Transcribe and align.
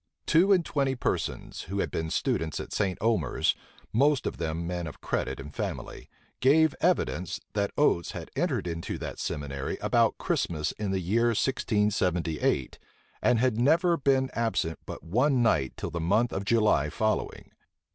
Two 0.25 0.51
and 0.51 0.65
twenty 0.65 0.95
persons, 0.95 1.61
who 1.69 1.77
had 1.77 1.91
been 1.91 2.09
students 2.09 2.59
at 2.59 2.73
St. 2.73 2.97
Omers, 3.01 3.53
most 3.93 4.25
of 4.25 4.37
them 4.37 4.65
men 4.65 4.87
of 4.87 4.99
credit 4.99 5.39
and 5.39 5.53
family, 5.53 6.09
gave 6.39 6.73
evidence, 6.81 7.39
that 7.53 7.69
Oates 7.77 8.13
had 8.13 8.31
entered 8.35 8.65
into 8.65 8.97
that 8.97 9.19
seminary 9.19 9.77
about 9.79 10.17
Christmas 10.17 10.71
in 10.71 10.89
the 10.89 10.99
year 10.99 11.25
1678, 11.27 12.79
and 13.21 13.37
had 13.37 13.59
never 13.59 13.95
been 13.95 14.31
absent 14.33 14.79
but 14.87 15.03
one 15.03 15.43
night 15.43 15.73
till 15.77 15.91
the 15.91 15.99
month 16.01 16.33
of 16.33 16.45
July 16.45 16.89
following. 16.89 17.51